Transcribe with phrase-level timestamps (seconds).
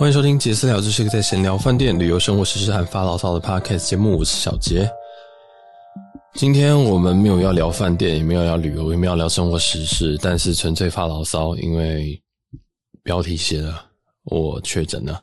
[0.00, 4.16] 欢迎收听杰私聊，这是一个在闲聊饭店、旅游、生活、时事和发牢骚的 podcast 节目。
[4.16, 4.90] 我是小杰。
[6.32, 12.18] 今天我们没有要聊饭店，也没有要旅游，也没有要聊生活时事，但是纯粹发牢骚，因为
[13.02, 13.84] 标题写了
[14.24, 15.20] 我确诊了。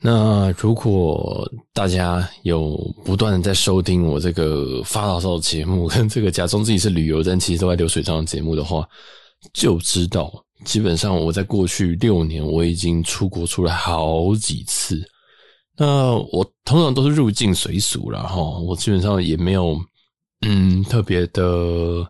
[0.00, 8.88] 那如果大家有不断的在收听我这个发牢骚的节目，跟这个假装自己是旅游，但其实都在流水账的节目的话，
[9.52, 10.32] 就知道。
[10.64, 15.00] 基本上我在过去六年，我已经出国出来好几次。
[15.76, 19.76] 那我通常都是入境随俗啦齁，我基本上也没有
[20.46, 22.06] 嗯特别的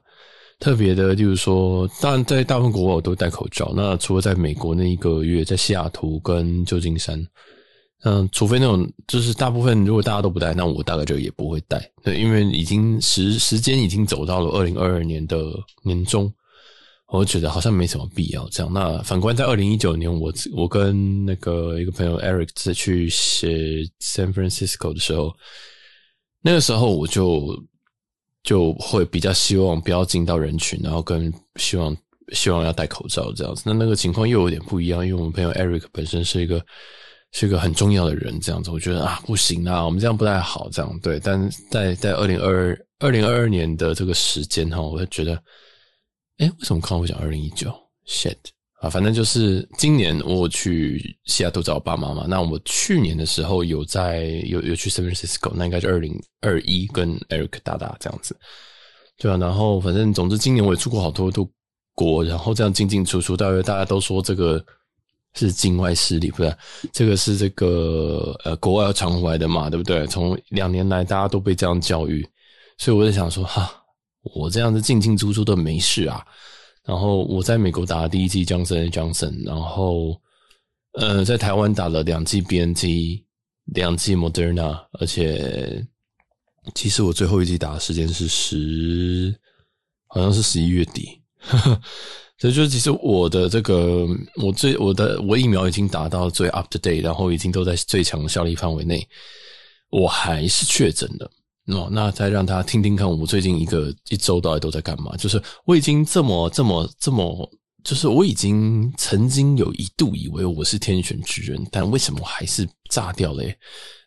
[0.58, 3.72] 特别的，就是说，当然在大部分国外我都戴口罩。
[3.74, 7.24] 那除了在美国那一个月，在西雅图跟旧金山，
[8.04, 11.80] 嗯，除非那种就是大部分如果大家都不戴，那我大概就也不会戴。
[12.02, 15.52] 对，因为已经时时间已经走到了二零二二年的
[15.84, 16.30] 年中。
[17.18, 18.72] 我觉得好像没什么必要这样。
[18.72, 23.48] 那反观在二零一九年，我我跟那个一个朋友 Eric 在去写
[24.00, 25.30] San Francisco 的时候，
[26.40, 27.54] 那个时候我就
[28.42, 31.94] 就会比较希望不要进到人群，然后跟希望
[32.32, 33.62] 希望要戴口罩这样子。
[33.66, 36.64] 那那个情况又有点不一样，因为我们朋友 Eric 本身是一个
[37.32, 41.20] 是一个很重要的人，这样子，我觉得啊不行啊，我们这样不太好，这样对。
[41.20, 45.38] 但在在二零二二二零二二年的这个时间哈，我就觉得。
[46.38, 47.72] 哎，为什么刚刚会讲二零一九
[48.06, 48.36] ？shit
[48.80, 52.26] 啊，反正就是今年我去西雅图找我爸妈嘛。
[52.28, 58.36] 那我去年的时候有在有有去 San Francisco，那应该是二零二一跟 Eric 大大这样子，
[59.18, 59.36] 对啊。
[59.36, 61.48] 然后反正总之今年我也出过好多都
[61.94, 64.64] 国，然后这样进进出出，大约大家都说这个
[65.34, 66.56] 是境外势力，不是？
[66.92, 70.04] 这个是这个呃国外要传回来的嘛，对不对？
[70.08, 72.26] 从两年来大家都被这样教育，
[72.78, 73.78] 所以我在想说哈。
[74.22, 76.24] 我这样子进进出出都没事啊，
[76.84, 80.20] 然后我在美国打了第一剂 Johnson & Johnson，然后
[80.92, 83.24] 呃在台湾打了两剂 BNT，
[83.66, 85.84] 两剂 Moderna，而且
[86.74, 89.34] 其实我最后一剂打的时间是十，
[90.06, 91.20] 好像是十一月底，
[92.38, 94.06] 所以就其实我的这个
[94.36, 99.04] 我最我的我疫苗已经达到最 up to date，然后已经都在最强的效力范围内，
[99.90, 101.30] 我还是确诊了。
[101.66, 105.16] 哦，那再让他听听看，我们最近一个一周到底都在干嘛？
[105.16, 107.48] 就是我已经这么这么这么，
[107.84, 113.56] 就是我已经曾经有一度以为我是天选之人，但为什么我还是炸掉嘞？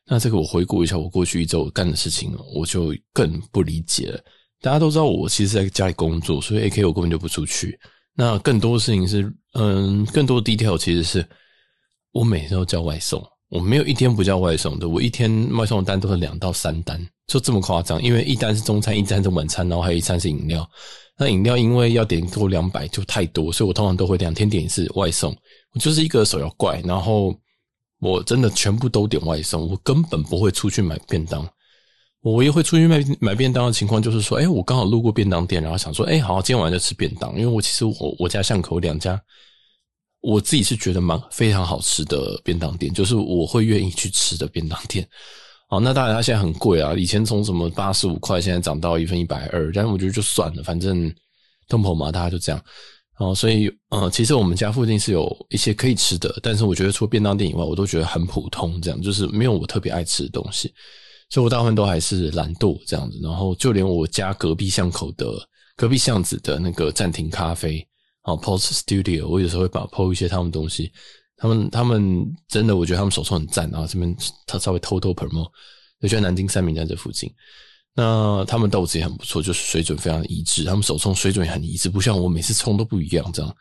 [0.06, 4.20] 那这个我回顾一下我过去一周干的事情，我就更不理解了。
[4.62, 7.80] 大家都知道我其实在家里工作，所以 AK 我根本就不出去。
[8.14, 11.28] 那更多的事情是，嗯，更多的 detail 其实是
[12.12, 13.24] 我每天都叫外送。
[13.50, 18.02] 我没有一天不叫外送的，我一天外送的单都是两到三单，就这么夸张。
[18.02, 20.68] 因为一单是中餐，一单是晚餐，然后还有一餐是饮料。
[21.18, 25.36] 那饮料因为要点够两百就太多，所以我通常都会两天点一次外送。
[25.74, 27.34] 我就是一个手摇怪，然后
[28.00, 31.48] 我真的全部都点外送，我根本不会出去买便当。
[32.22, 37.32] 我唯一会出去买买便当的情况就是说，哎，我刚好路过便当店，然后想说，哎，好，今天晚上就吃便当。
[37.38, 39.22] 因为我其实我我家巷口两家。
[40.22, 45.08] 我自己是觉得蛮非常好吃的便当店，就是我会愿意去吃的便当店。
[45.70, 51.14] 哦，那当然它现在很贵啊，以前从什么八十五块，现在涨到一份一百二，但是我觉得就算了，反正
[51.68, 52.62] 通膨嘛，大家就这样。
[53.18, 60.72] 哦，所以呃，其实我们家附近是有一些可以吃的，但是我觉得除了便当店以外，我都觉得很普通，这样就是没有我特别爱吃的东西，
[61.30, 63.18] 所以我大部分都还是懒惰这样子。
[63.24, 65.28] 然后就连我家隔壁巷口的
[65.76, 67.86] 隔壁巷子的那个暂停咖啡。
[68.24, 70.92] 哦，Pulse Studio，我有时候会把 PO 一些他们东西，
[71.38, 73.86] 他们他们真的，我觉得他们手冲很赞啊。
[73.88, 74.16] 这边
[74.46, 75.50] 他稍微偷偷 promote，
[76.02, 77.32] 就觉得南京三明在这附近，
[77.94, 83.56] 那他们豆子也很不错，就是水准非常一致，他们手冲水准也很一致，不像我每次冲都不一样这样。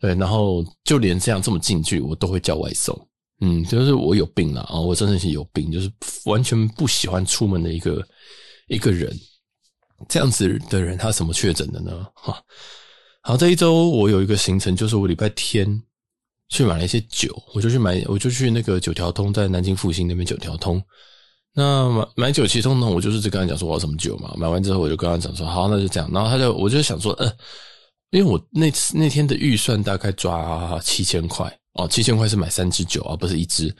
[0.00, 2.98] 对，然后就连这样这么近距离，我都会叫外送。
[3.42, 5.90] 嗯，就是我有病了啊，我真的是有病，就是
[6.24, 8.06] 完全不喜欢出门的一个
[8.68, 9.14] 一个人。
[10.08, 12.06] 这样子的人，他怎么确诊的呢？
[12.14, 12.42] 哈。
[13.22, 15.82] 好，这一周我有一个行程，就是我礼拜天
[16.50, 20.82] 去买了一些酒，我就去买，我就去那个九条通，在南京复兴那边九条通。
[21.54, 24.34] 那买买酒其中呢，我就是跟他讲说我要什么酒嘛。
[24.36, 26.10] 买完之后，我就跟他讲说好，那就这样。
[26.12, 27.26] 然后他就，我就想说，呃，
[28.10, 33.74] 因为我那次那天的预算大概抓七千块哦，七千块是买三支酒啊，不是一支，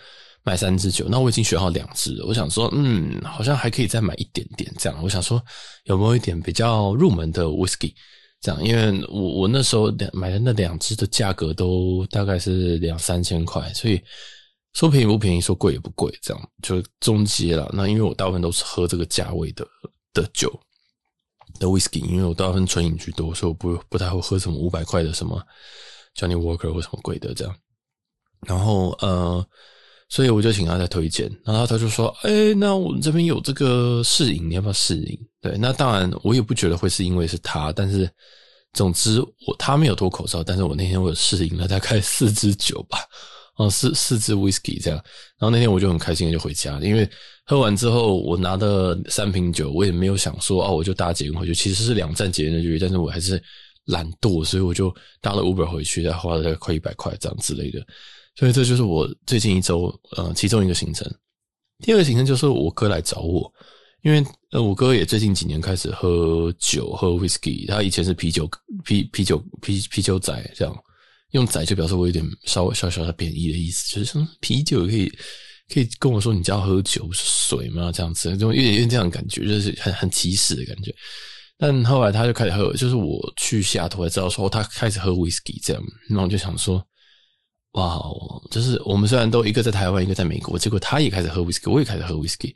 [0.44, 1.06] 买三支酒。
[1.08, 5.00] 那我已经选好两支，我想说，嗯，好像还可以再买一点点这样。
[5.02, 5.40] 我想说，
[5.84, 7.94] 有没有一点比较入门的 whisky？
[8.40, 14.00] 这样，因为我我那时候两买的那两只的价格都大概是两三千块，所以
[14.72, 17.70] 说便宜不便宜，说贵也不贵，这样就中阶了。
[17.74, 19.66] 那因为我大部分都是喝这个价位的
[20.14, 20.50] 的酒
[21.58, 25.42] 的 whisky，因为我大部分纯饮居多，所以我不不太会喝什么五百块的什么
[26.16, 27.54] Johnny Walker 或什么贵的这样。
[28.46, 29.46] 然后呃，
[30.08, 38.10] 所以我就请他再推荐，然后他就说：“哎、那我们这边有这个试饮，你要不要试饮？”对，那当然我也不觉得会是因为是他，但是
[38.72, 42.98] 总之我他没有脱口罩，但是我那天我有试饮了大概四支酒吧。
[43.56, 44.96] 哦，四四支 whisky 这样，
[45.38, 47.06] 然后那天我就很开心的就回家，因为
[47.44, 53.42] 喝完之后我拿的三瓶酒，我也没有想说哦，我就搭捷运回去，其实是两站捷运的距离，但是我还是
[53.86, 57.84] 懒惰，所以我就搭了 Uber 回去，再花了快一百块这样之类的，
[58.36, 61.06] 所以这就是我最近一周呃其中一个行程。
[61.84, 63.52] 第二个行程就是我哥来找我，
[64.02, 68.48] 因为呃我哥也最近几年开始喝酒，喝 whisky，他以前是啤酒
[68.84, 70.74] 啤啤酒啤啤酒仔这样。
[71.32, 75.08] 用“仔”就表示我有点稍微小小的贬义的意思，就是说啤酒可以
[75.72, 77.92] 可以跟我说你家喝酒是水吗？
[77.92, 80.92] 这样子就有点有点这样的感觉，就是很很歧视的感觉。
[81.56, 86.84] 但后来他就开始喝，就是我去西雅图才知道说他开始喝 whisky 这样，然后我就想说，
[87.74, 87.96] 哇，
[88.50, 92.52] 就是我们虽然都一个在台湾，一个在美国，结果他也开始喝 whisky，我也开始喝 whisky。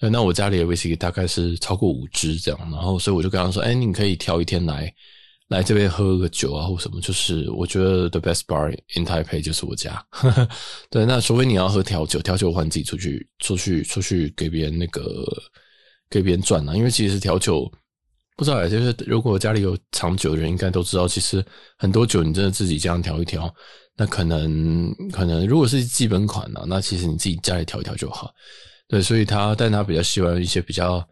[0.00, 4.92] 那我家里的威士忌大概是超过五支这样，然后所以我就跟他说，哎，你可以挑一天来。
[5.48, 10.04] 来这边喝个酒啊，或什么，就是我觉得 the best bar in Taipei 就是我家。
[10.90, 15.24] 对，那除非你要喝调酒，调酒的话你自己出去，出去，出去给别人那个
[16.10, 16.74] 给别人赚啊。
[16.74, 17.70] 因为其实调酒
[18.36, 21.44] 不知道哎，就是如果家里有藏酒的人，应该都知道，其实
[21.78, 23.48] 很多酒你真的自己这样调一调，
[23.96, 28.34] 那可能可能如果是基本款呢，那其实你自己家里调一调就好。
[28.88, 31.06] 对，所以他但他比较喜欢一些比较。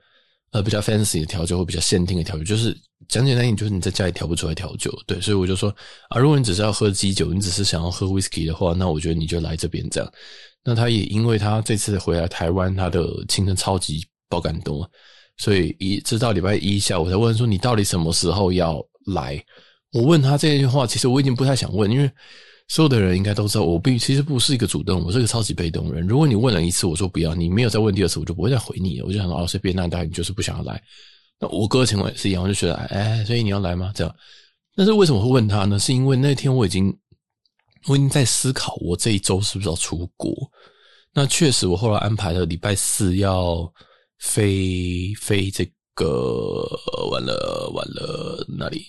[0.51, 2.73] 呃，比较 fancy 的调酒或比较限定的调酒，就是
[3.09, 5.69] 讲简单一点，就是你在家里调不出来调酒，对，所以我就说
[6.11, 10.09] 啊，如果你只是要喝基酒，你只是想要喝 whisky 的话，那我觉得你就来这边这样。
[10.63, 14.89] 那他也因为他这次回来台湾，他的行程超级爆感多，
[15.39, 19.45] 所以一直到礼拜一下午才问说，你到底什么时候要来？
[19.91, 22.09] 我问他这句话，其实我已经不太想问，因为。
[22.69, 26.07] 所有的人应该都知道，我并其实不是一个主动，我是个超级被动人。
[26.07, 29.07] 如果你问了一次，我说不要，你没有再问第二次，我就不会再回你了。
[29.07, 30.83] 我就想说，哦，随便那大概你就是不想要来。
[31.39, 33.93] 那我哥的情况也是一样，我就觉得，哎，所以你要来吗？
[33.95, 34.17] 这样。
[34.75, 35.79] 但是为什么会问他呢？
[35.79, 36.97] 是因为那天我已经，
[37.87, 40.35] 我已经在思考，我这一周是不是要出国。
[41.13, 43.71] 那确实，我后来安排了礼拜四要
[44.19, 45.65] 飞飞这
[45.95, 46.67] 个，
[47.11, 48.85] 完了完了，那里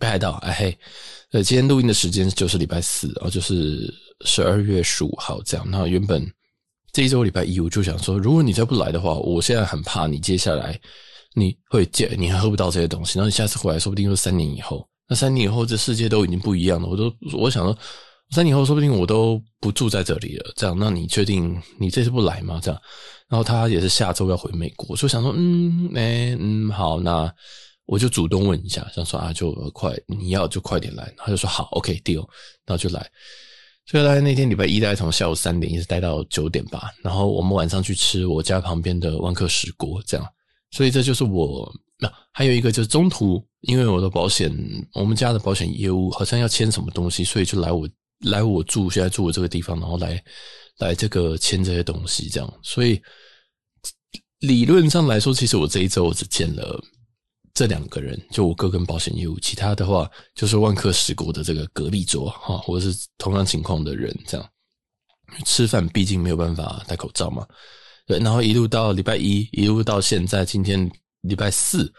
[0.00, 0.78] 北海道，哎嘿。
[1.32, 3.88] 呃，今天录音的时间就是礼拜四，然后就是
[4.26, 5.64] 十二月十五号这样。
[5.70, 6.28] 那原本
[6.90, 10.76] 这一周礼拜一，我就想说，如果你再不来的话，我现在很怕你接下来
[11.34, 13.16] 你会见，你还喝不到这些东西。
[13.16, 14.84] 然后你下次回来，说不定就是三年以后。
[15.08, 16.88] 那三年以后，这世界都已经不一样了。
[16.88, 17.78] 我都我想说，
[18.30, 20.52] 三年以后说不定我都不住在这里了。
[20.56, 22.58] 这样，那你确定你这次不来吗？
[22.60, 22.80] 这样，
[23.28, 27.32] 然后他也是下周要回美国，所以想说，嗯，哎，嗯，好，那。
[27.90, 32.20] 我就主动问一下，想说啊，就快你要就快点来，他就说好，OK，deal，
[32.64, 33.04] 然后就来。
[33.84, 36.92] 所以大概那天礼拜一，大概从下午三点一直待到九点吧。
[37.02, 40.24] 然后我们晚上去吃我家旁边的万客石锅，这样。
[40.70, 44.56] 所以这就是我那、还有一个就是中途，因为我的保险，
[44.94, 47.90] 我们家的保险业务好像要签什么东西，所以就来我
[48.20, 50.22] 来我住现在住的这个地方，然后来
[50.78, 52.54] 来这个签这些东西，这样。
[52.62, 53.02] 所以
[54.38, 56.80] 理论上来说，其实我这一周我只见了。
[57.60, 64.50] 这两个人，就我哥跟保险业务，其他的话就是万科石国的这个隔壁桌哈，或者是同样情况的人这样。
[65.44, 67.46] 吃饭毕竟没有办法戴口罩嘛，
[68.06, 68.18] 对。
[68.18, 70.90] 然后一路到礼拜一，一路到现在今天
[71.20, 71.92] 礼拜四，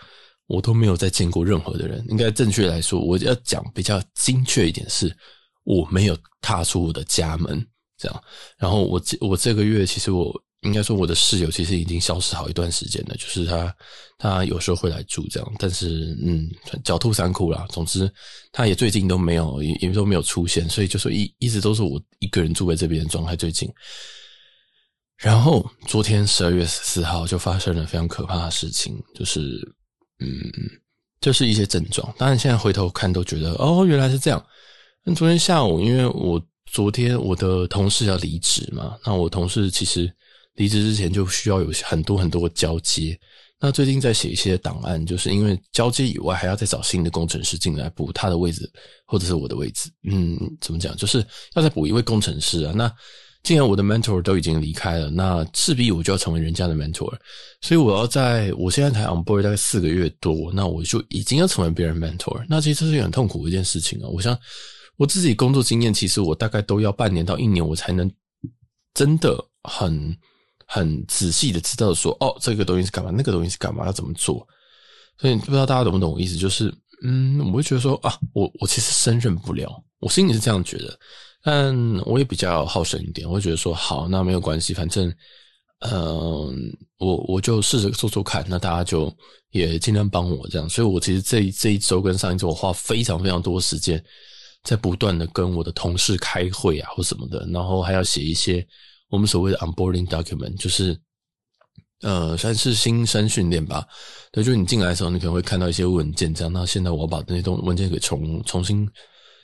[0.48, 2.03] 我都没有再见过任何的人。
[2.10, 5.15] 应该正确来说，我要讲比较精确一点是，
[5.63, 7.63] 我没有踏出我的家门
[8.00, 8.24] 这样。
[8.58, 10.34] 然后我这我这个月其实我。
[10.62, 13.15] 应该说，我的室友其实已经消失好一段时间了。
[13.15, 13.75] 就是他，
[14.20, 16.48] 他有时候会来住这样，但是嗯，
[16.84, 17.65] 狡兔三窟啦。
[17.72, 18.12] 总之，
[18.51, 23.36] 他也最近都没有，也也都没有出现，所以就说一一直都是我一个人住在这边的状态。
[23.36, 23.68] 最近，
[25.18, 29.39] 然后昨天十二月十四号就发生了非常可怕的事情，就是
[30.20, 30.30] 嗯，
[31.22, 32.13] 就是一些症状。
[32.20, 34.46] 当然，现在回头看都觉得哦，原来是这样。
[35.03, 36.39] 那昨天下午，因为我
[36.72, 40.15] 昨天我的同事要离职嘛，那我同事其实。
[40.55, 43.17] 离职之前就需要有很多很多交接，
[43.60, 48.70] 那最近在写一些档案，就是因为交接以外还要再找新的工程师进来补他的位置，
[49.05, 49.89] 或者是我的位置。
[50.03, 50.96] 嗯，怎么讲？
[50.98, 52.74] 就是要再补一位工程师啊。
[52.75, 52.91] 那
[53.43, 57.12] 既然我的 mentor 都已经离开了，那势必我就要成为人家的 mentor，
[57.62, 62.43] 所以我要在我现在才 on board 大概四个月多，那我就已经要成为别人 mentor。
[62.50, 64.08] 那其实这是很痛苦的一件事情啊。
[64.10, 64.38] 我想
[64.98, 68.12] 我自己工作经验，其实我大概都要半年到一年，我才能
[68.93, 70.13] 真的很。
[70.74, 74.48] 很仔细的知道说，哦，这个东西是干嘛，那个东西是干嘛，要怎么做。
[75.20, 76.38] 所以不知道大家懂不懂我意思？
[76.38, 76.74] 就是，
[77.04, 80.98] 嗯，我会觉得说啊，我我其实胜任不了，我心里是这样觉得。
[81.44, 81.75] 但
[82.06, 85.13] 我也比较好胜一点，我会觉得说好，那没有关系，反正，
[85.80, 86.56] 嗯、
[87.00, 89.13] 我我就试着做做看，那大家就
[89.50, 90.70] 也尽量帮我这样。
[90.70, 94.01] 所以我其实这这一周跟上一周，我花非常非常多时间
[94.63, 98.66] 在不断的跟我的同事开会啊，或什么的，然后还要写一些
[99.12, 101.00] 我们所谓的 onboarding document，就是
[102.01, 103.88] 呃，算是新生训练吧。
[104.32, 106.51] 对，就你进来的时候，你可能会看到一些文件这样。
[106.51, 108.89] 那现在我要把那些东文件给重重新。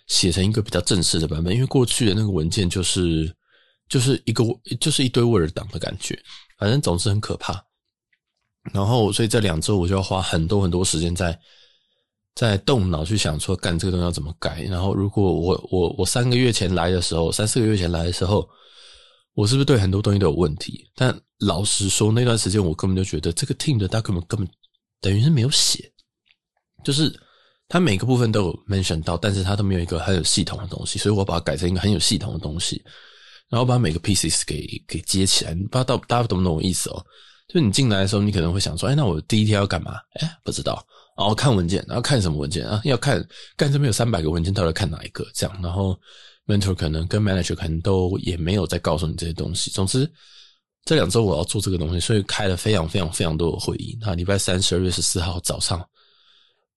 [0.08, 3.30] 写成一个比较正式的版本，因为过去的那个文件就是
[3.90, 4.42] 就是一个
[4.80, 6.18] 就是一堆 Word 档的感觉，
[6.58, 7.62] 反正总是很可怕。
[8.72, 11.38] 然后，所以这两周我就要花很多很多时间在
[12.36, 14.62] 在动脑去想说，干这个东西要怎么改。
[14.70, 18.48] 然后，如果我我我三个月前来的时候，三四个月前来的时候，
[19.38, 20.90] 我是不是对很多东西都有问题？
[20.96, 24.50] 但老实说，那段时间我根本就觉得这个 team 的 document 根本
[25.00, 25.90] 等于是没有写，
[26.84, 27.14] 就是。
[27.70, 32.82] 它每个部分都有 mention 到，但是它都没有一个很有系统的东西，所以我把它改成一个很有系统的东西，
[33.50, 35.54] 然后把每个 pieces 给给接起来。
[35.54, 37.06] 不知道大家懂不懂我意思哦？
[37.50, 39.96] 就你进来的时候，你可能会想说，哎，那我第一天要干嘛？
[40.22, 40.82] 哎，不知道。
[41.18, 42.80] 然后看文件，然后看什么文件啊？
[42.86, 43.22] 要看，
[43.58, 45.30] 干这边有三百个文件，到底看哪一个？
[45.34, 46.00] 这样，然后
[46.48, 49.70] mentor 可能跟 manager 可能都也没有在告诉你这些东西。
[49.70, 50.12] 总之，
[50.86, 53.96] 这两周我要做这个东西，所以开了非常非常非常多的会议。
[54.02, 55.88] 那礼拜三，十二月十四号早上。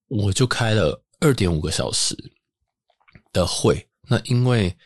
[0.08, 2.16] 我就开了二点五个小时
[3.32, 4.76] 的会，那因为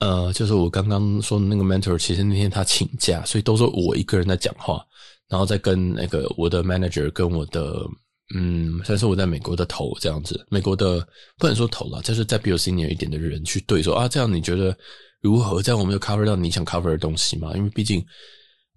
[0.00, 4.84] 呃，就是我刚刚说的那个 mentor，其实那天他请假，所以都是我一个人在讲话，
[5.28, 7.86] 然后再跟那个我的 manager 跟我的
[8.34, 14.76] 嗯，算是我在美国的头这样子，美国的不能说头了，就是在比我 senior 一点的人去对说啊，这样你觉得
[15.20, 15.62] 如何？
[15.62, 17.52] 这样我们有 cover 到你想 cover 的东西嘛？
[17.54, 18.04] 因为毕竟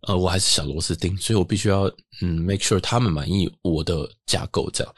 [0.01, 4.96] 呃，我还是小螺丝钉，所以我必须要嗯 make sure 他们满意我的架构这样。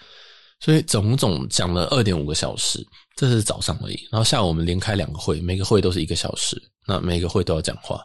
[0.60, 4.00] 所以总总讲了二点五个小时，这是早上而已。
[4.12, 8.03] 然后下午我们连开两个会，每个会都是一个小时，那每个会都要讲话。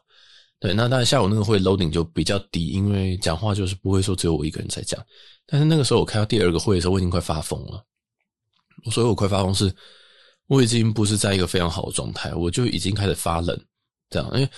[0.65, 4.99] 对，那当然下午那个会 loading 就比较低，因为讲话就是不会说只有我一个人在讲。
[5.45, 7.85] 但是那个时候我开到第二个会的时候，我已经快发疯了。
[8.91, 9.71] 所以我快发疯是，
[10.47, 13.63] 我已经不是在一个非常好的状态，我就已经开始发冷，
[14.09, 14.27] 这样。
[14.33, 14.49] 因为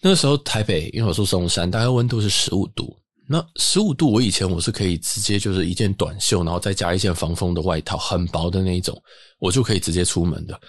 [0.00, 2.98] 那个时候台北，因为我住松山，大概温度是十五度。
[3.28, 9.00] 那十五度，我以前我是可以直接就是一件短袖，然后再加一件防风的外套，很薄的那一种，
[9.38, 10.60] 我就可以直接出门的。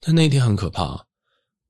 [0.00, 1.00] 但那一天很可怕，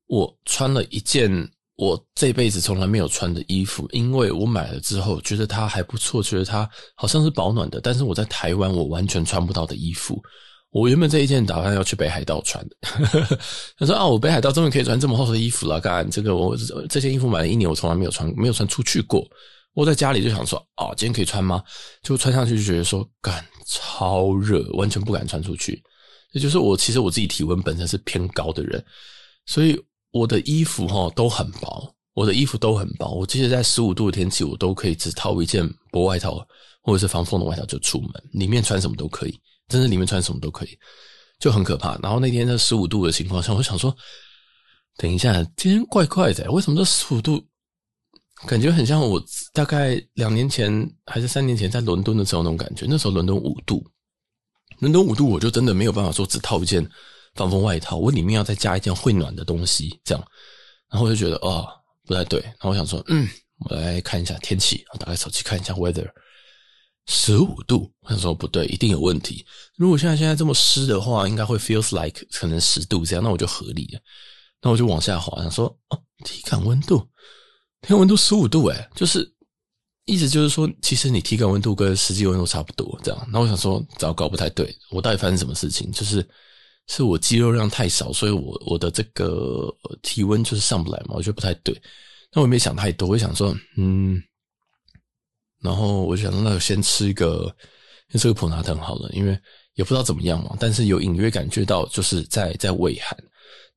[0.07, 1.31] 我穿了一件
[1.77, 10.23] 我这辈子从来没有穿的衣服，因为我买了之后觉得它还不错，觉得它好像是保暖的，但是我在台湾我完全穿不到的衣服。
[10.71, 12.77] 我原本这一件打算要去北海道穿的，
[13.79, 16.57] 他说啊，我北海道终于可以穿这么厚的衣服了，干这个我
[16.89, 19.25] 这件衣服买了一年，我从来没有穿，没有穿出去过。
[19.73, 21.63] 我在家里就想说，啊、今天可以穿吗？
[22.03, 25.83] 就穿上去就觉得说，干超热，完全不敢穿出去。
[26.33, 28.85] 也就是我其实我自己体温本身是偏高的人，
[29.47, 29.81] 所以
[30.15, 33.11] 我的衣服齁都很薄，我的衣服都很薄。
[33.11, 36.47] 我即使在十五度的天气，我都可以只套一件薄外套
[36.83, 40.79] 或者是防风的外套就出门，里面穿什么都可以，真的里面穿什么都可以，
[41.41, 41.99] 就很可怕。
[41.99, 43.93] 然后那天在十五度的情况下，我想说，
[44.99, 47.45] 等一下，今天怪怪的，为什么这十五度？
[48.47, 49.21] 感觉很像我
[49.53, 52.87] 大概两年前还是三年前在伦敦的时候那种感觉。
[52.89, 53.85] 那时候伦敦五度，
[54.79, 56.89] 伦敦五度，我就真的没有办法说只套一件
[57.35, 60.25] 防风外套，我里面要再加一件会暖的东西，这样。
[60.91, 61.67] 然后我就觉得哦，
[62.07, 62.41] 不太对。
[62.41, 63.29] 然后我想说，嗯，
[63.69, 66.09] 我来看一下天气，打开手机看一下 weather，
[67.07, 67.91] 十五度。
[68.01, 69.45] 我想说不对，一定有问题。
[69.77, 74.01] 如果现在现在这么湿的话，应该会 feels like 可能十度这样，那我就合理了。
[74.63, 77.07] 那我就往下滑，想说哦，体感温度。
[77.83, 79.31] 天温度十五度，诶，就是
[80.07, 83.29] 意思就是说，其实你体感温度跟实际温度差不多，这样。
[83.31, 85.93] 那我想说，糟糕，不太对，我到底发生什么事情？
[85.93, 86.27] 就是
[86.89, 91.75] 是我肌肉量太少，所以我我的这个体温就是上不来嘛，我觉得不太对。
[92.33, 94.23] 那我也没想太多，我想说，嗯，
[95.61, 97.55] 然后我就想，那我先吃一个，
[98.11, 99.39] 先吃个普拿疼好了，因为
[99.75, 103.17] 也不知道怎么样嘛，但是有隐约感觉到就是在在畏寒，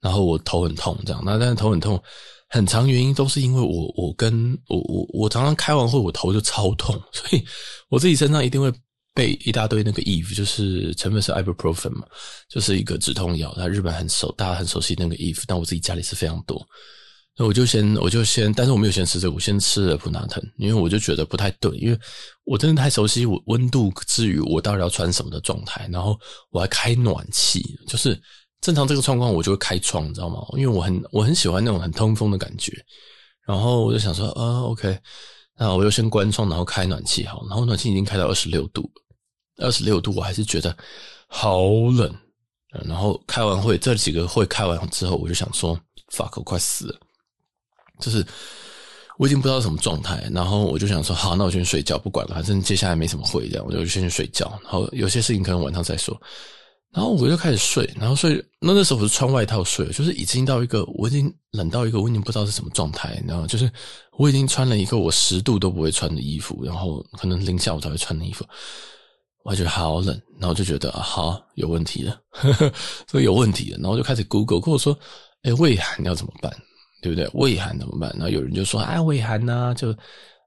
[0.02, 1.22] 然后我头很痛，这样。
[1.26, 2.02] 那但是头很痛。
[2.50, 7.46] 很长原因都是因为我我跟我我我常常开完会我头就超痛，所以
[7.90, 8.72] 我自己身上一定会
[9.18, 12.06] 备一大堆那个 Eve，就是成分是 Ibuprofen 嘛，
[12.48, 13.52] 就是一个止痛药。
[13.58, 16.64] 那日本很熟，大家很熟悉那个 Eve，但我自己家里是非常多，
[17.36, 22.00] 那我就先我就先，但是我没有先吃这个，我先吃了普拿疼，因为我就觉得不太对，因为
[22.44, 26.18] 我真的太熟悉我温度之余我到底要穿什么的状态，然后
[26.52, 28.18] 我还开暖气，就是。
[28.60, 30.44] 正常这个状况我就会开窗，你知道吗？
[30.54, 32.74] 因为我很我很喜欢那种很通风的感觉。
[33.46, 34.98] 然后我就想说，啊，OK，
[35.60, 37.46] 那我就先关窗，然后开暖气好。
[37.48, 38.90] 然后暖气已经开到二十六度，
[39.58, 40.76] 二十六度我还是觉得
[41.28, 41.62] 好
[41.96, 42.14] 冷。
[42.86, 45.80] 然后开完会，这几个会开完之后，我就想说
[46.12, 46.96] ，fuck，我快死了，
[48.00, 48.24] 就是
[49.18, 50.30] 我已经不知道什么状态。
[50.32, 54.60] 然后我就想说，好，那我先睡觉，不管了，反正接下来没什么会，这样我就先去睡觉。
[54.64, 56.20] 然后有些事情可能晚上再说。
[56.92, 58.44] 然后我就开始睡，然后睡。
[58.60, 63.48] 那那时候我是穿外套睡，就是已经到一个我已经冷到一个我已经不知道是什么状态，你知道吗？
[63.48, 63.72] 就是
[64.18, 68.46] 我已经穿了一个我十度都不会穿的衣服，然后可能零下我才会穿的衣服。
[69.48, 72.74] 我觉得好冷，然后就觉得啊，好有问题了，呵呵，
[73.10, 73.78] 所以有问题了。
[73.78, 74.98] 然后就开始 Google，跟我说，
[75.44, 76.54] 哎，畏寒要怎么办？
[77.02, 77.26] 对不对？
[77.34, 78.12] 畏寒怎么办？
[78.16, 79.96] 然后有人就说，哎，畏寒呢，就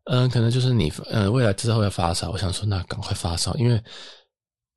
[0.05, 2.31] 嗯、可能就是你嗯、呃，未来之后要发烧。
[2.31, 3.83] 我想说，那赶快发烧，因为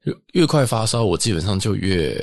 [0.03, 2.18] 越越快发烧，我基本上就越，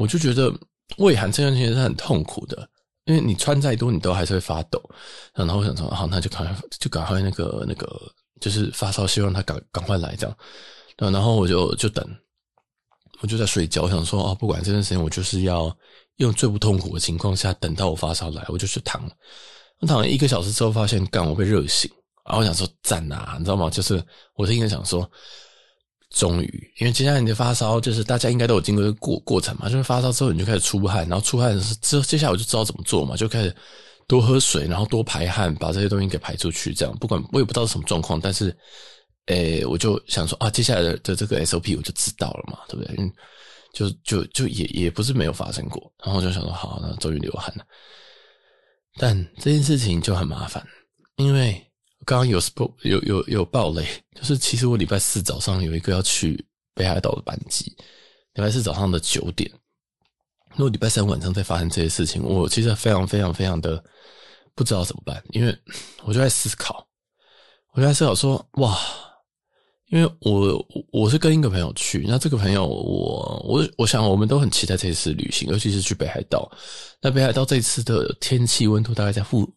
[0.00, 0.50] 我就觉得
[0.96, 2.66] 畏寒这件事情是很痛苦的，
[3.04, 4.80] 因为你穿再多，你都还是会发抖。
[5.34, 8.00] 然后我想说，好，那就赶快就赶快那个那个，
[8.40, 10.34] 就是发烧，希望他赶赶快来这样。
[10.96, 12.04] 然后我就就等，
[13.20, 13.82] 我就在睡觉。
[13.82, 15.76] 我想说哦，不管这段时间，我就是要
[16.16, 19.02] 用最不痛苦的情况下等到我发烧来，我就去躺。
[19.80, 21.90] 我躺了一个小时之后，发现干我被热醒。
[22.24, 23.68] 然后我想说赞啊，你知道吗？
[23.68, 24.02] 就是
[24.36, 25.10] 我是应该想说，
[26.10, 29.68] 终于，因为接下来你的发烧，就是大家应该都有经过一个过过程嘛。
[29.68, 33.54] 就是发烧之后，你就开始出汗，然后出汗之后，接下来我就知道怎么做嘛，就开始
[34.06, 36.72] 多喝水，然后多排汗，把这些东西给排出去。
[36.72, 38.56] 这样，不管我也不知道是什么状况，但是。
[39.26, 42.94] 诶、我就想说啊，接下来的的这个 SOP 我就知道了嘛，对不对？
[42.98, 43.10] 嗯，
[43.72, 47.64] 就就就也也不是没有发生过，然后我就想说，好，那终于流汗了。
[48.96, 50.62] 但这件事情就很麻烦，
[51.16, 51.54] 因为
[52.04, 52.38] 刚刚有
[52.82, 57.64] 有有有爆雷，就是其实我礼拜四早上有一个要去北海道的班机，
[58.34, 59.50] 礼拜四早上的九点。
[60.50, 63.82] 如果礼拜三晚上再发生这些事情，我其实非常非常非常的
[64.54, 65.58] 不知道怎么办，因为
[66.04, 66.86] 我就在思考，
[67.72, 68.78] 我就在思考说，哇。
[69.88, 76.50] 因为我我是跟一个朋友去，那这个朋友我我我想我们都很期待这次旅行，尤其是去北海道。
[77.00, 79.48] 那北海道这次的天气温度大概在负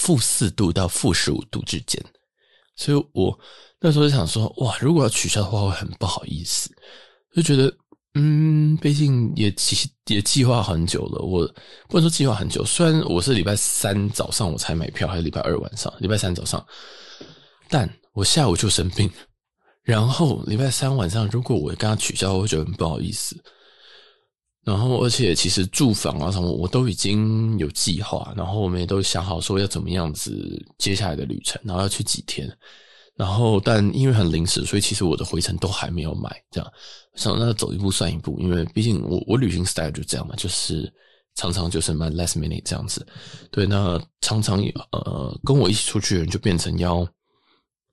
[0.00, 2.04] 负四度到负十五度之间，
[2.74, 3.38] 所以我
[3.80, 6.68] 那时候就想说，哇，如果要取消的话，会很不好意思，
[7.34, 7.72] 就觉得
[8.14, 11.46] 嗯，毕竟也计也计划很久了，我
[11.88, 16.66] 不能说计划很久，虽然我是礼拜三早上我才买票，还是礼拜二晚上，礼拜三早上，
[17.68, 19.10] 但我下午就生病。
[19.86, 23.40] 然后礼拜三晚上，如果我跟他取消，我会觉得很不好意思。
[24.64, 32.50] 然后，而且其实住房啊什么，我都已经有计划，然后我们也都想好说要怎么样子接下来的旅程，然后要去几天。
[33.14, 36.36] 然后，但因为很临时，所以其实我的回程都还没有买。
[36.50, 36.72] 这样，
[37.14, 40.92] 想那走一步算一步，因为毕竟我我旅行 style 就这样嘛，就是
[41.36, 43.06] 常常就是蛮 last minute 这样子。
[43.52, 47.06] 对，那常常呃跟我一起出去的人就变成要。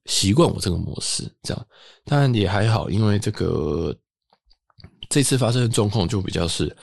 [0.05, 1.67] 习惯我这个模式，这样
[2.05, 3.95] 当然也还好，因为这个
[5.09, 6.75] 这次发生的状况就比较是，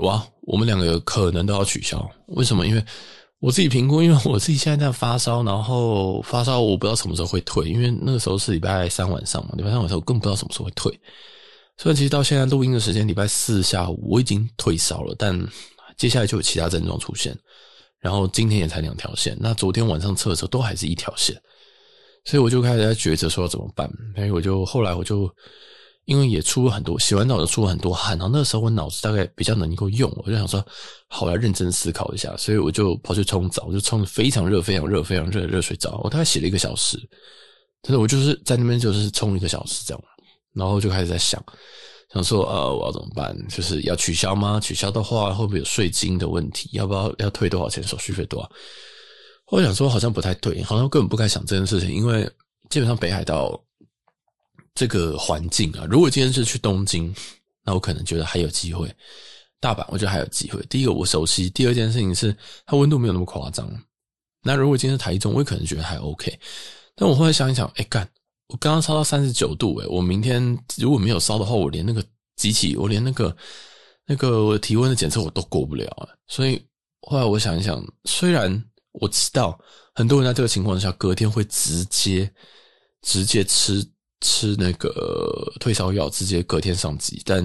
[0.00, 2.08] 哇，我们两个可能都要取消。
[2.28, 2.66] 为什么？
[2.66, 2.84] 因为
[3.38, 11.00] 我自己评估，因为我自己现在在发烧，然后发烧我不知道什么时候会退，因为那个时候是礼拜三晚上嘛，礼拜三晚上我更不知道什么时候会退。
[11.76, 15.38] 所以其实到现在录音的时间，礼拜四下午我已经退烧了，但
[15.96, 17.36] 接下来就有其他症状出现，
[18.00, 21.36] 然后今天也才两条线，那昨天晚上测的时候都还是一条线。
[22.26, 25.30] 所以我就开始在抉择说要怎么办，所以我就后来我就
[26.06, 30.64] 因为也出了很多，洗完澡就出了很多汗，然后那时候我脑子大概比较能够用，我就想说，
[31.08, 36.98] 好，我要认真思考一下，所以我就跑去冲澡，我就冲非常热、非常热、非常热的热水澡，我大概洗了一个小时，
[37.80, 40.04] 但是我就是在那边就是冲一个小时这样，
[40.52, 41.42] 然后就开始在想，
[42.12, 44.60] 想说呃我要怎么办，就是要取消吗？
[44.60, 46.68] 取消的话会不会有税金的问题？
[46.72, 47.82] 要不要要退多少钱？
[47.82, 48.50] 手续费多少？
[49.50, 52.28] 我想说，好像不太对，好像根本不该想这件事情，因为
[52.68, 53.58] 基本上北海道
[54.74, 57.14] 这个环境啊，如果今天是去东京，
[57.64, 58.88] 那我可能觉得还有机会；
[59.60, 60.60] 大阪，我觉得还有机会。
[60.68, 63.68] 第一个我熟悉，第二件事情是它温度没有那么夸张。
[64.42, 66.38] 那如果今天是台中，我也可能觉得还 OK。
[66.94, 68.08] 但我后来想一想，哎干，
[68.48, 72.04] 我刚刚烧到三十九度，诶，我明天如果没有烧的话，我连那个
[72.36, 73.36] 机器，我连那个
[74.06, 76.08] 那个我体温的检测我都过不了啊。
[76.26, 76.60] 所以
[77.02, 78.64] 后来我想一想，虽然
[78.98, 79.58] 我知道
[79.94, 82.30] 很多人在这个情况下，隔天会直接
[83.02, 83.86] 直接吃
[84.20, 87.20] 吃那个退烧药，直接隔天上机。
[87.24, 87.44] 但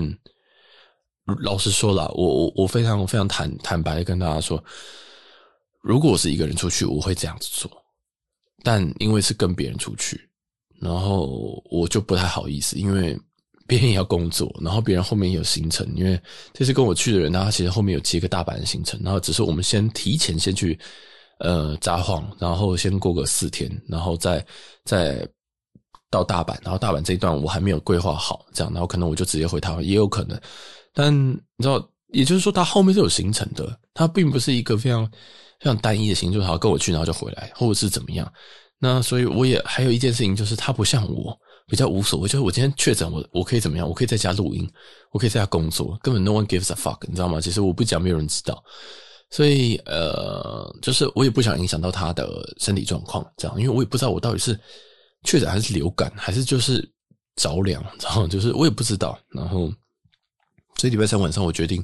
[1.44, 4.64] 老实说啦，我我我非常非常坦坦白的跟大家说，
[5.82, 7.70] 如果我是一个人出去，我会这样子做。
[8.64, 10.30] 但因为是跟别人出去，
[10.80, 13.20] 然后我就不太好意思，因为
[13.68, 15.86] 别人也要工作，然后别人后面也有行程。
[15.96, 16.22] 因为
[16.54, 20.80] 这次跟我去的人，他其实后面有接个大阪的行程，然后只是我们先提前先去。
[21.44, 24.46] 呃，札幌，然后先过个四天，然后再
[24.86, 25.28] 再
[26.12, 30.40] 到大阪，然后大阪这一段我还没有规划好，这样，然后可能我就直接回台湾，也有可能。
[30.94, 35.04] 但你知道，也就是说，它后面是有行程的，它并不是一个非常
[35.60, 38.32] 非常单一的行程，就好跟我去，然后就回来，或者是怎么样。
[38.78, 41.36] 那所以我也还有一件事情，就是它不像我
[41.68, 43.88] 比较无所谓，就是我今天确诊，我我可以怎么样？
[43.90, 44.70] 我可以在家录音，
[45.12, 47.42] 我可以在家工作，根本 no one gives a fuck，你知道吗？
[47.42, 48.64] 其实我不讲，没有人知道。
[49.32, 54.60] 所以呃，就是我也不想影响到他的身体状况，这样，因为我也不知道我到底是
[55.24, 56.88] 确诊还是流感，还是就是
[57.38, 59.18] 着凉，然后就是我也不知道。
[59.30, 59.72] 然后，
[60.78, 61.84] 所以礼拜三晚上我决定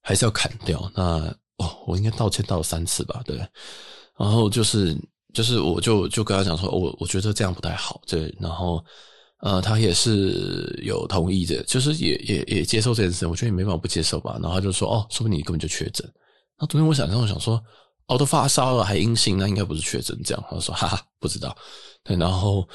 [0.00, 0.90] 还是要砍掉。
[0.96, 3.22] 那哦，我应该道歉道了三次吧？
[3.24, 3.36] 对。
[4.18, 4.96] 然后就是
[5.32, 8.34] 就是，我就就跟他讲说，我我觉得这样不太好，对。
[8.40, 8.84] 然后
[9.42, 13.26] 呃，他也是有同意的，就是也也也接受这件事。
[13.28, 14.38] 我觉得你没办法不接受吧？
[14.42, 16.04] 然后他就说，哦，说不定你根本就确诊。
[16.60, 17.62] 那昨天我想我想说，
[18.06, 20.44] 哦，都发烧了还阴性，那应该不是确诊这样。
[20.50, 21.56] 他说，哈哈，不知道。
[22.04, 22.68] 对，然后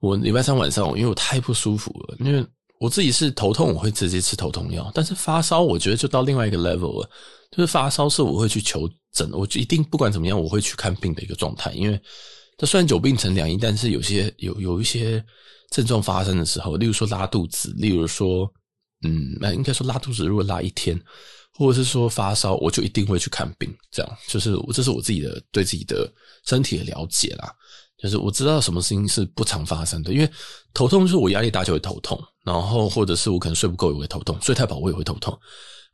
[0.00, 2.44] 我礼拜三晚上，因为我太不舒服了，因为
[2.78, 4.90] 我自己是头痛，我会直接吃头痛药。
[4.94, 7.10] 但是发烧，我觉得就到另外一个 level 了，
[7.50, 11.72] 就是发烧是我会去求诊，我就一定不管怎么样，我会去看病的一个状态。
[11.72, 11.98] 因为
[12.58, 15.24] 它虽然久病成良医，但是有些有有一些
[15.70, 18.50] 症状发生的时候，例如说拉肚子，例如说，
[19.02, 21.00] 嗯，那应该说拉肚子，如果拉一天。
[21.54, 26.10] 或者是说发烧，我就一定会去看病，这样就是这是我自己的对自己的
[26.46, 27.52] 身体的了解啦。
[27.98, 30.30] 就是我知道什么事情是不常发生的，因为
[30.72, 35.38] 头痛就是我压力大就会头痛，然后或者是我可能睡不够也会头痛，睡太饱我也会头痛。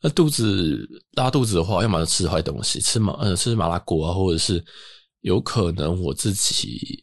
[0.01, 4.65] 那肚子拉肚子的话，要么就吃坏东西，吃麻呃吃麻辣锅啊，或者是
[5.23, 7.03] 有可能我自己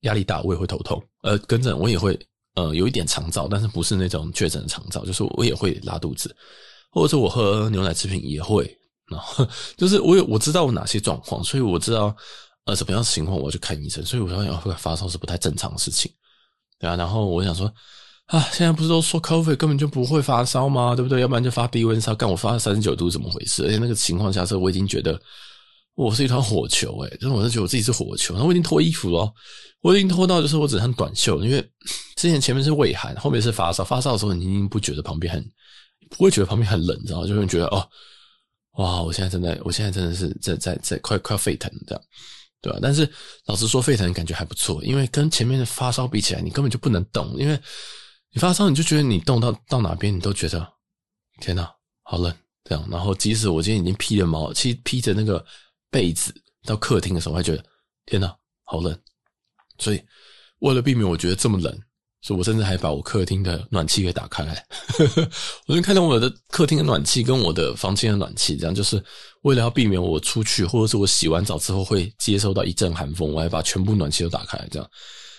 [0.00, 1.00] 压力大我也会头痛。
[1.22, 2.18] 呃，跟着我也会
[2.54, 6.34] 呃有一点肠燥，但是不是那种确诊的肠燥，就是我也会拉肚子。
[6.90, 8.68] 或者是我喝牛奶制品也会，
[9.08, 12.14] 然后就是我有我知道我哪些状况，所以我知道
[12.64, 16.10] 呃什么样的情况我要去看医生，所以我想要发烧是不太正常的事情，
[16.78, 17.72] 对啊，然后我想说
[18.26, 20.94] 啊，现在不是都说 COVID 根本就不会发烧吗？
[20.94, 21.20] 对不对？
[21.20, 23.64] 要不然就发低温烧，干我发三十九度怎么回事？
[23.64, 25.20] 而且那个情况下，是我已经觉得
[25.94, 29.32] 我是一团火球诶、欸，就是我是觉得我自己是火球，然后我已经脱衣服了，
[29.80, 31.60] 我已经脱到就是我只穿短袖，因为
[32.16, 35.44] 之前前面是畏寒，后面是发烧，发烧的时候你已经不觉得旁边很。
[36.10, 37.26] 不会觉得旁边很冷，知道吗？
[37.26, 37.88] 就会觉得哦，
[38.72, 39.00] 哇！
[39.00, 42.04] 我现在正在，我现在真的是在在在快快要沸腾这样，
[42.60, 42.78] 对吧？
[42.82, 43.10] 但是
[43.46, 47.58] 老实说，沸腾感觉还不错，因为跟前面的发烧比起来，你根本就不能动，因为
[48.32, 50.66] 你发烧，你就觉得你动到到哪边，你都觉得
[51.40, 52.86] 天哪，好冷这样。
[52.90, 55.44] 然后即使我今天已经披了毛，其实披着那个
[55.90, 57.64] 被子到客厅的时候，还觉得
[58.06, 58.98] 天哪，好冷。
[59.78, 60.02] 所以
[60.58, 61.80] 为了避免我觉得这么冷。
[62.22, 64.62] 所以我甚至还把我客厅的暖气给打开来，
[65.66, 69.02] 我就开到我的客厅的暖气跟我的房间的暖气，这样就是
[69.40, 74.86] 为了要避免我出去或者是我洗完澡之后会接收到一阵寒风，我还把全部暖气都打开，这样。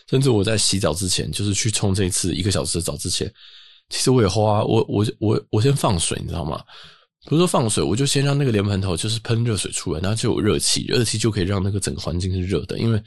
[0.09, 3.31] 甚至我在洗澡之前，就是去冲这一次一个小时的澡之前，
[3.89, 6.59] 其实我也花我我我我先放水，你知道吗？
[7.25, 12.99] 不是说放水，我就先让那个莲蓬头就是喷热水出来，然后就有热气，热气就可以让那个整个环境是热的，因为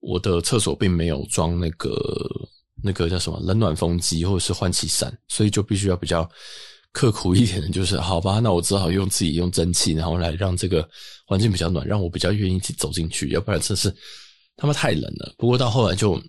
[0.00, 1.90] 我的厕所并没有装那个。
[2.82, 6.28] 那个叫什么冷暖风机或者是换气扇，所以就必须要比较
[6.92, 10.88] 刻苦一点的，就是好吧，那我只好用自己用蒸汽，然后来让这个
[11.26, 13.94] 环境比较暖，让我比较愿意去走进去，要不然真是
[14.56, 15.34] 他妈太冷了。
[15.38, 16.20] 不过到后来就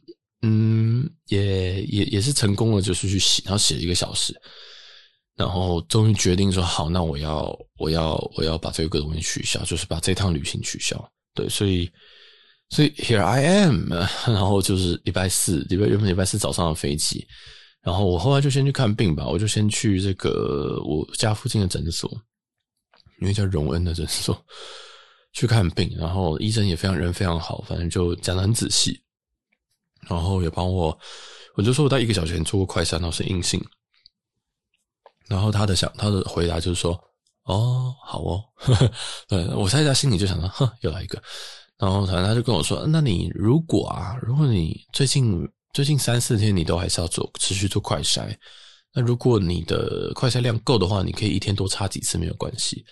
[0.42, 4.34] 嗯，也也也是成功了，就是去洗，然后洗了一个小时，
[5.36, 11.12] 然后终于决定说好，那我要我要我要把这个东西取消，就是把这趟旅行取消。
[11.34, 11.90] 对，所以。
[12.74, 13.94] 所以 here I am，
[14.26, 17.28] 然后就是礼拜四，礼拜原本礼拜四早上的飞机，
[17.84, 22.10] 然后我后来就先去看病吧，我就先去这个我家附近的诊所，
[23.22, 24.36] 因为叫荣恩的诊所
[25.34, 29.00] 去看病，然后医生也非常人非常好，反正就讲得很仔细，
[30.10, 30.98] 然后也帮我，
[31.56, 33.64] 我就说我在一个小时前做过快筛，然后是阴性，
[35.28, 37.00] 然后他的想他的回答就是说，
[37.44, 38.92] 哦，好哦，呵呵，
[39.28, 41.22] 对，我在他心里就想到，哼，又来一个。
[41.80, 48.34] 然后他他就跟我说：“那你如果啊，如果你最近最近三四天你都还是要做持续做快筛，
[48.94, 52.86] 那如果你的快筛量够的话，你可以一天多插几次没有关系。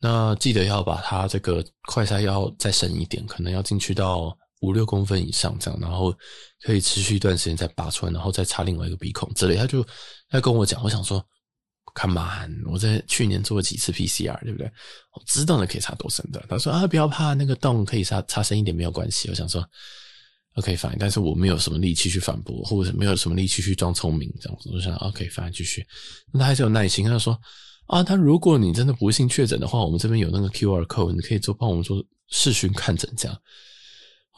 [0.00, 6.14] 那记得要把它这个快筛要再深一点，可能要进去到五六公分以上这样，然后
[6.62, 9.84] 可以持续一段时间再拔出来，然后再插另外一个鼻孔之类。”他就
[10.30, 11.22] 他跟我讲，我想说。
[11.94, 14.66] Come on，我在去年做了几次 PCR，对不对？
[15.14, 16.42] 我知道那可以插多深的。
[16.48, 19.28] 他说啊，不要怕，那个洞可以插插深一点没有关系。
[19.28, 19.62] 我想说
[20.54, 24.70] ，OK fine，但是我没有什么力气去反驳，或者是没有什么力气去装聪明这样子。
[24.72, 25.86] 我想 OK fine，继续。
[26.32, 27.38] 那他还是有耐心，他说
[27.88, 33.38] 啊，他如果你真的不幸确诊的话，我们这边有那个 QR code，你可以做帮我们做视讯看诊这样。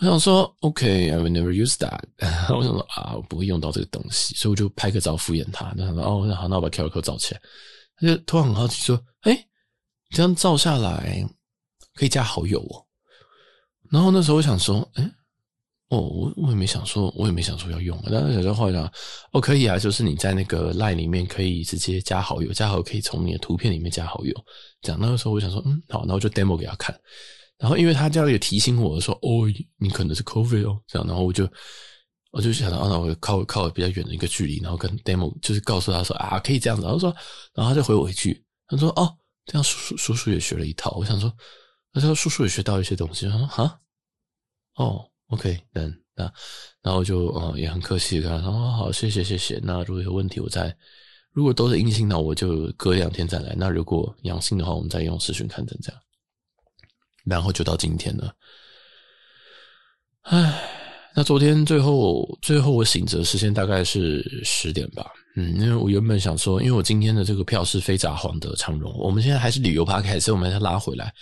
[0.01, 2.01] 我想说，OK，I will never used that。
[2.55, 5.73] 我想说啊，我不会用到这个东西，所以我就拍个照敷衍他。
[5.77, 7.41] 那他说哦，那好，那我把 QR code 照起来。
[7.97, 9.47] 他就突然很好奇说：“哎，
[10.11, 11.25] 这样照下来
[11.95, 12.85] 可以加好友哦。”
[13.91, 15.11] 然后那时候我想说：“哎。”
[15.91, 18.93] 哦，我我也没想说，我也没想说要用，但是小时候后来想，
[19.33, 24.35] 哦，可以啊，就是你在那个 line 里面可以直接加好友，加好友可以从你的图片里面加好友，
[24.81, 24.99] 这样。
[25.01, 26.99] 那个时候我想说，嗯，好，那我就 demo 给他看，
[27.59, 29.47] 然后因为他这样也提醒我说，哦，
[29.79, 31.49] 你可能是 COVID 哦，这样，然后我就
[32.31, 37.15] 我就想到，啊，那我靠靠比较远的一个距离，然后跟 demo 就是告诉他说，啊，可以这样子，然后说，
[37.55, 41.33] 然后他就回我一句，他说，哦，这样叔叔叔叔也学了一套，我想说，
[41.93, 43.81] 他说叔叔也学到一些东西，他说，哈，
[44.77, 45.11] 哦。
[45.29, 45.83] OK，那
[46.15, 46.31] 那
[46.83, 50.73] 然后就嗯也很客气他说哦好谢谢谢谢，那如果有问题我再
[51.33, 56.01] 如果都是阴性那我就隔两天再来，那如果阳性的话我们再用视讯看诊这样，
[57.25, 58.35] 然后就到今天了，
[60.23, 60.61] 唉，
[61.15, 71.13] 那昨天最后最后我醒着时间大概是十点吧，嗯，因为我原本想说，因为我今天的这个票是非札幌的长荣，我们现在还是旅游趴开，所以我们再拉回来，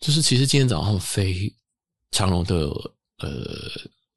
[0.00, 1.52] 就是其实今天早上飞
[2.10, 2.70] 长荣的。
[3.22, 3.28] 呃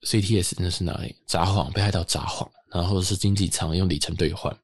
[0.07, 1.13] ，CTS 那是哪里？
[1.27, 4.57] 札幌，被害到札幌，然后是经济舱用里程兑换。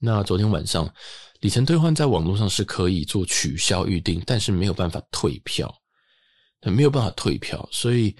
[0.00, 0.92] 那昨天晚上
[1.40, 5.74] 里程兑换在网络上是可以做取消预订，但是没有办法退票，
[6.62, 7.66] 没有办法退票。
[7.72, 8.14] 所以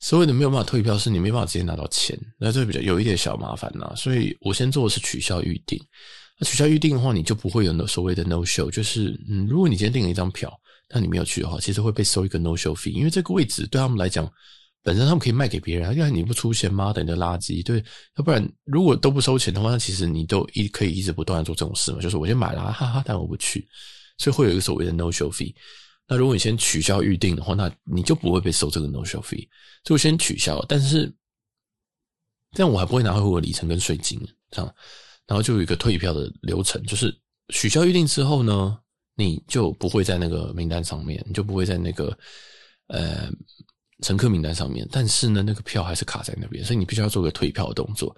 [0.00, 3.92] 所谓的没有办法退票，是你没办法直接拿到钱，那这比较有一点小麻烦呐。
[3.96, 5.78] 所以我先做的是取消预订。
[6.38, 10.52] 那取消预订的话，你就不会有所谓的 no show，就是嗯，如果你今天订了一张票，
[10.88, 14.30] 但你没有去的话，其实会被收一个 no show fee，因为这个位置对他们来讲。
[14.88, 16.94] 本身他们可以卖给别人，因为你不出现吗？
[16.94, 17.84] 等着垃圾，对，
[18.16, 22.00] 要不然如果都不收钱的话，那其实你都一可以一直不断的做这种事嘛。
[22.00, 23.68] 就是我先买了，哈哈，但我不去，
[24.16, 25.54] 所以会有一个所谓的 no show fee。
[26.06, 29.46] 那如果你先取消预定的话，那你就不会被收这个 no show fee。
[29.84, 31.12] 所以我先取消，但是
[32.52, 34.18] 这样我还不会拿回我的里程跟税金，
[34.50, 34.74] 这样，
[35.26, 37.14] 然后就有一个退票的流程，就是
[37.52, 38.78] 取消预定之后呢，
[39.16, 42.18] 你就不会在那个名单上面，你就不会在那个
[42.86, 43.30] 呃。
[44.02, 48.14] 乘客名单上面，但是呢，那个票还是卡在那边，所以你必须要做个退票的动作。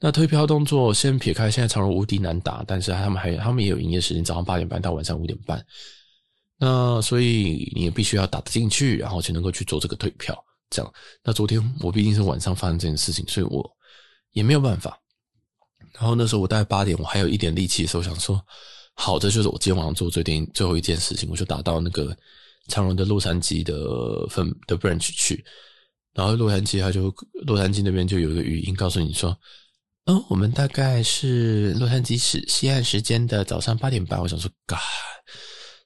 [0.00, 5.62] 那退票动作先撇开，现在长荣无敌难打，但是他们还他们也有营业时间，早上八点半到晚上五点半。
[6.56, 10.36] 那所以你也必须要打得进去，然后才能够去做这个退票。
[10.70, 13.68] 这样，那昨天我毕竟是晚上发生这件事情，所以我
[14.32, 14.98] 也没有办法。
[15.92, 18.40] 然后那时候我大概八点，我还有一点力气的时候，想说，
[18.94, 22.16] 好，这就是我今天晚上做最点最后一件事情，我就打到那个。
[22.68, 25.44] 长荣的洛杉矶的分的 branch 去，
[26.14, 27.12] 然后洛杉矶他就
[27.46, 29.36] 洛杉矶那边就有一个语音告诉你说，
[30.04, 34.20] 嗯，我们大概是洛杉矶时西岸时间的早上八点半。
[34.20, 34.78] 我想说，嘎，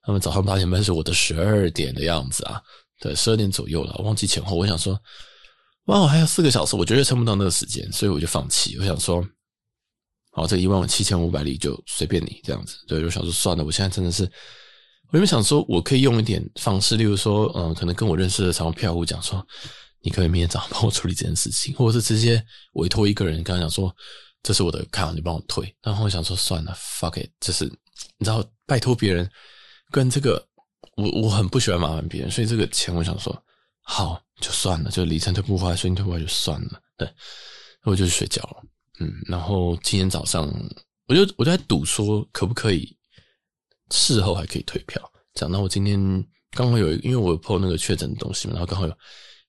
[0.03, 2.61] 他们早上八点半是我的十二点的样子啊，
[3.01, 4.57] 对，十二点左右了，忘记前后。
[4.57, 5.01] 我想说，
[5.87, 8.77] 哇，我还有四个小时，我绝对撑不到那个时间，所以我就放弃。
[8.79, 9.25] 我想说，
[10.33, 12.77] 好，这一万七千五百里就随便你这样子。
[12.87, 14.29] 对，我想说算了，我现在真的是。
[15.13, 19.47] 我原本想说，我可以用一点方式，例如说，嗯，可能跟我认识的长荣票务讲说，
[20.01, 23.95] 你可以明天早上帮我处理这件事情，或者是直接委托一个人跟他讲说，
[24.43, 25.77] 这是我的卡，你帮我退。
[25.83, 29.31] 然后我想说，算了，fuck it，就是你知道，拜托别人
[29.91, 30.43] 跟这个，
[30.97, 33.39] 我我很不喜欢麻烦别人，所以这个钱我想说，
[33.83, 37.07] 好就算了，就里程退不回来，税金退不回来就算了，对，
[37.83, 38.63] 我就去睡觉了，
[39.01, 40.51] 嗯，然后今天早上
[41.07, 42.97] 我就我就在赌说，可不可以。
[43.93, 45.01] 事后还可以退票，
[45.35, 45.53] 这样。
[45.53, 46.01] 那我今天
[46.51, 48.95] 刚好有，因为我有 po 那个确诊的东西嘛，然后刚好有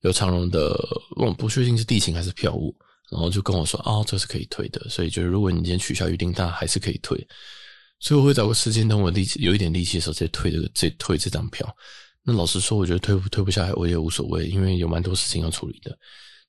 [0.01, 0.77] 有长荣的，
[1.15, 2.75] 我不确定是地勤还是票务，
[3.09, 7.25] 然后就跟我说，哦，这是可以退的，所以就是如果你今天取消预订，但还是可以退。
[7.99, 11.73] 所以我会找个时间，等我力气有一点力气的时候，再退这个，再退这张票。
[12.21, 15.97] 那老实说，我觉得退不退不下来，我也无所谓，因为有蛮多事情要处理的。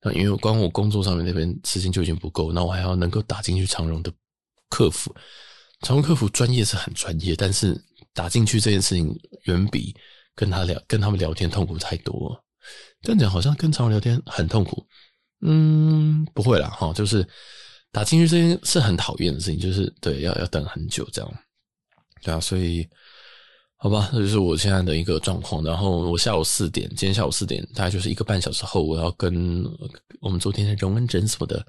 [0.03, 4.13] 那因为光我工作上面那边时间就已经不够，那我还要能够打进去长荣的
[4.69, 5.15] 客服。
[5.85, 7.79] 长荣客服专业是很专业，但是
[8.15, 9.95] 打进去这件事情远比
[10.35, 12.43] 跟他聊、跟他们聊天痛苦太多。
[13.03, 14.83] 这样讲好像跟长荣聊天很痛苦，
[15.43, 17.25] 嗯，不会啦，哈，就是
[17.93, 21.31] 打进去这件是很讨厌的事情，就是对，要要等很久这样，
[22.23, 22.89] 对啊，所以
[23.77, 25.63] 好吧，这就是我现在的一个状况。
[25.63, 29.63] 然后我下午四点，今天下午四点，大概就是一个半小时后，我要跟
[30.23, 31.63] 我们昨天的荣恩诊所的。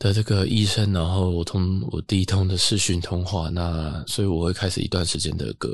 [0.00, 5.68] 的这个医生，然后我通我第一通的视讯通话，那所以我会开始一段时间的隔，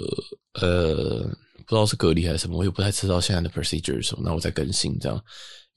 [0.60, 1.22] 呃，
[1.64, 5.24] 不知道是隔离还是什么，我也不太知道现在的 procedure 是什么，那我再更新这样。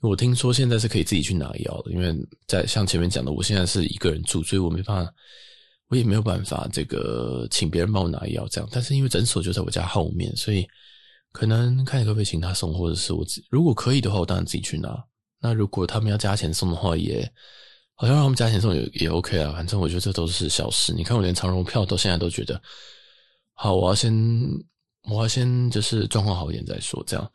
[0.01, 2.11] 我听说现在是可以自己去拿药的，因为
[2.47, 5.13] 在像前面讲的，我现在是一个人住，所以我没办法，
[5.89, 8.67] 我也没有办法这个请别人帮我拿药这样。
[8.73, 10.67] 但是因为诊所就在我家后面，所以
[11.31, 14.97] 可能看你可不可以请他送，或者是我如果可以的话，我当然自己去拿。
[15.39, 17.31] 那如果他们要加钱送的话，也。
[17.99, 20.93] 好像让他们加钱送也也 OK 啊，反正我觉得这都是小事。
[20.93, 22.59] 你看我连长荣票到现在都觉得，
[23.53, 24.13] 好，我要先
[25.03, 27.31] 我要先就是状况好一点再说，这样。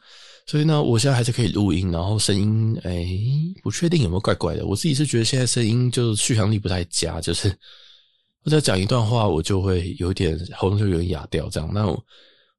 [0.47, 3.07] 所以呢，我现在还是可以录音，然后声音哎，
[3.63, 4.65] 不确定有没有怪怪的。
[4.65, 7.55] 我自己是觉得现在声音就续航力不太佳，就是
[8.45, 11.71] 我在讲一段话，我就会有点喉咙就有点哑掉这样。
[11.75, 11.85] 那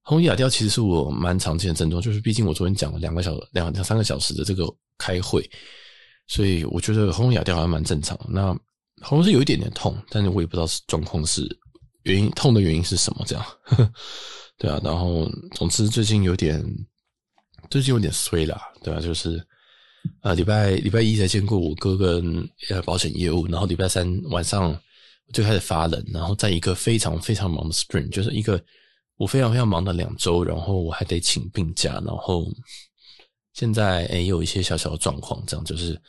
[0.04, 5.50] 喉咙哑掉其实是我蛮常见的症状，就是毕竟我昨天讲了两个小时、两两三个小时的这个开会。
[6.28, 8.20] 所以我觉得喉咙哑掉还蛮正常。
[8.28, 8.48] 那
[9.02, 11.48] 喉咙是有一点点痛，但是我也不知道是状况是
[12.04, 13.46] 原因，痛的原因是什么这样。
[13.64, 13.94] 呵 呵
[14.58, 16.64] 对啊，然后总之最近有点
[17.70, 19.40] 最近有点衰啦，对啊，就是
[20.22, 24.76] 啊礼拜礼拜一才见过我哥跟呃保险业务，然后礼拜三晚上
[25.34, 28.60] 就开始发冷，然后在一个非常非常忙的 spring，就是一个
[29.18, 32.48] 我非常非常忙的两周，然后我还得请病假，然后。
[33.56, 36.00] 现在诶，有一些小小的状况，这样就是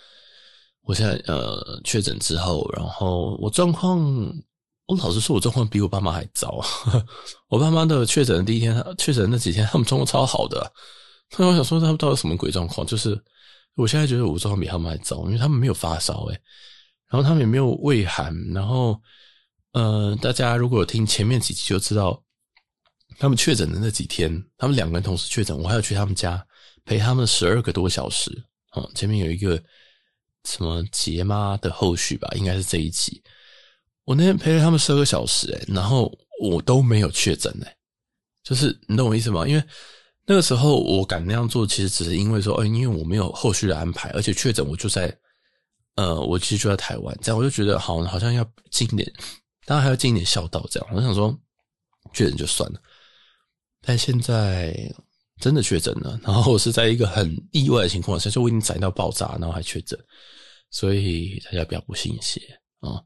[0.83, 3.99] 我现在呃确诊之后，然后我状况，
[4.87, 6.61] 我老实说，我状况比我爸妈还糟。
[7.49, 10.73] 我爸妈的确诊的第一天，确诊的那几天，他们状况超好的。
[11.39, 12.85] 那我想说，他们到底什么鬼状况？
[12.85, 13.17] 就是
[13.77, 16.41] 我现在觉得我状况比他们还糟，因为他们没有发烧诶，
[17.09, 19.01] 然后他们也没有畏寒，然后
[19.73, 22.21] 呃，大家如果有听前面几集就知道，
[23.21, 26.45] 他们确诊的那几天，他们两个人同时确诊，我还要去他们家。
[26.87, 28.31] 陪他们十二个多小时，
[28.77, 29.61] 嗯，前面有一个
[30.45, 33.21] 什么杰妈的后续吧，应该是这一集。
[34.05, 37.77] 我那天陪了他们十二个小时，诶，然后我都没有确诊，诶，
[38.45, 39.45] 就是你懂我意思吗？
[39.49, 39.65] 因为
[40.25, 45.13] 那个时候我敢那样做，其实只是因为说，因为我没有后续的安排，而且确诊我就在，
[45.97, 49.13] 呃，我其实就在台湾，这样我就觉得好，好像要尽一点，
[49.65, 51.37] 当然还要尽一点孝道，这样我想说
[52.13, 52.81] 确诊就算了，
[53.81, 54.95] 但现在。
[55.39, 59.99] 真的确诊了，然后我是在一个很意外的情况下，就我已经载到爆炸，然后还确诊，
[60.71, 62.41] 所以大家不要不信邪
[62.81, 62.99] 啊。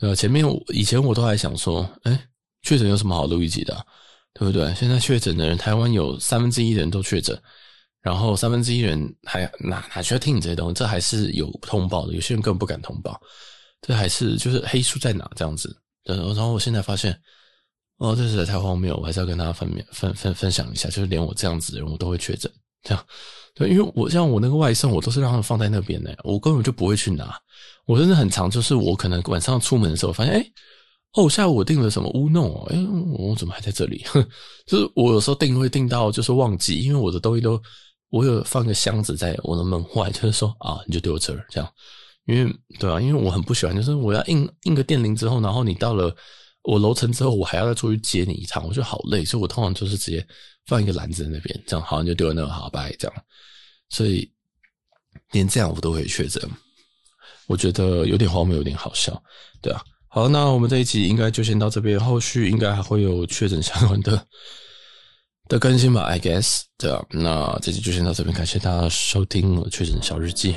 [0.00, 2.26] 呃，前面我以前我都还想说，哎，
[2.62, 3.84] 确诊有什么好录一集的啊，
[4.32, 4.74] 对不对？
[4.74, 7.38] 现在确诊的人，台湾有三分之一的人都确诊，
[8.00, 10.74] 然后三分之一人还哪哪需要听你这些东西？
[10.74, 13.20] 这还是有通报的，有些人根本不敢通报，
[13.82, 15.76] 这还是就是黑数在哪这样子。
[16.04, 17.20] 然后我现在发现。
[18.04, 22.50] 哦，这实在太荒谬，我还是要跟大家分分分分分享一下，就是连我这样子的人，我都会确诊，
[22.82, 23.04] 这样
[23.54, 27.34] 对，因为我像我那个外送，我都是让他们放在那边的，我根本就不会去拿。
[27.86, 30.46] 我真的很常，就是我可能晚上出门的时候，发现，哎，
[31.14, 32.78] 哦，下午我订了什么乌弄哦，哎，
[33.16, 34.04] 我怎么还在这里？
[34.66, 37.60] 就是我有时候订会订到，就是忘记，因为我的东西都，
[38.10, 41.70] 我有放个箱子在我的门外，就是说啊，你就丢这儿这样，
[42.26, 46.14] 因为对啊，因为我很不喜欢，就是我要印印个电铃之后，然后你到了。
[46.64, 50.26] 我楼层之后，我还要再出去接你一趟，我觉得好累，所以我通常就是直接
[50.66, 53.24] 放一个篮子在那边，这样好像就丢在那，好拜这样。
[53.90, 54.28] 所以
[55.32, 56.42] 连这样我都可以确诊，
[57.46, 59.22] 我觉得有点荒谬，有点好笑，
[59.60, 59.82] 对啊。
[60.08, 64.26] 好，那我们这一集应该就先到这边，后续应该还会有确诊相关的
[65.48, 67.04] 的更新吧，I guess，对啊。
[67.10, 70.54] 那这集就先到这边，感谢大家收听我确诊小日记。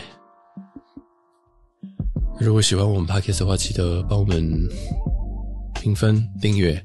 [2.39, 4.69] 如果喜欢我们 Podcast 的话，记得帮我们。
[5.81, 6.83] 评分、订阅，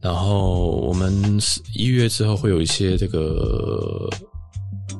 [0.00, 1.40] 然后我们
[1.74, 4.08] 一月之后会有一些这个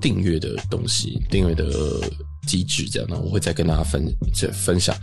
[0.01, 1.64] 订阅的东西，订阅的
[2.46, 4.94] 机制这样，那我会再跟大家分这分享。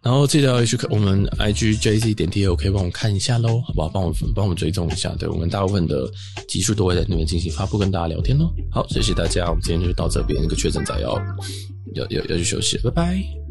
[0.00, 3.88] 然后记得要去看我们 IG JZ 点 T L，可以帮我看一下喽，好不好？
[3.88, 6.08] 帮我帮我们追踪一下，对，我们大部分的
[6.46, 8.48] 集数都会在那边进行发布，跟大家聊天喽。
[8.70, 11.14] 好，谢谢大家，我们今天就到这边，那个确诊仔要
[11.94, 13.47] 要要要去休息，拜拜。